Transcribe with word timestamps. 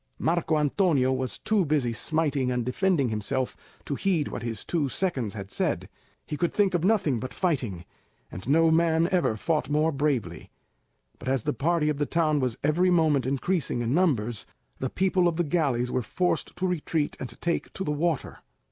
Marco 0.17 0.57
Antonio 0.57 1.11
was 1.13 1.37
too 1.37 1.63
busy 1.63 1.93
smiting 1.93 2.49
and 2.49 2.65
defending 2.65 3.09
himself 3.09 3.55
to 3.85 3.93
heed 3.93 4.29
what 4.29 4.41
his 4.41 4.65
two 4.65 4.89
seconds 4.89 5.35
had 5.35 5.51
said; 5.51 5.87
he 6.25 6.35
could 6.35 6.51
think 6.51 6.73
of 6.73 6.83
nothing 6.83 7.19
but 7.19 7.31
fighting, 7.35 7.85
and 8.31 8.49
no 8.49 8.71
man 8.71 9.07
ever 9.11 9.35
fought 9.35 9.69
more 9.69 9.91
bravely; 9.91 10.49
but 11.19 11.27
as 11.29 11.43
the 11.43 11.53
party 11.53 11.87
of 11.87 11.99
the 11.99 12.07
town 12.07 12.39
was 12.39 12.57
every 12.63 12.89
moment 12.89 13.27
increasing 13.27 13.83
in 13.83 13.93
numbers, 13.93 14.47
the 14.79 14.89
people 14.89 15.27
of 15.27 15.35
the 15.35 15.43
galleys 15.43 15.91
were 15.91 16.01
forced 16.01 16.55
to 16.55 16.65
retreat 16.65 17.15
and 17.19 17.39
take 17.39 17.71
to 17.73 17.83
the 17.83 17.91
water. 17.91 18.39